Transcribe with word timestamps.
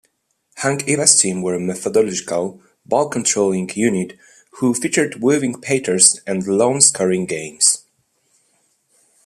Hank 0.55 0.85
Iba's 0.87 1.15
teams 1.19 1.43
were 1.43 1.59
methodical, 1.59 2.59
ball-controlling 2.87 3.69
units 3.75 4.15
who 4.53 4.73
featured 4.73 5.21
weaving 5.21 5.61
patterns 5.61 6.21
and 6.25 6.47
low-scoring 6.47 7.27
games. 7.27 7.83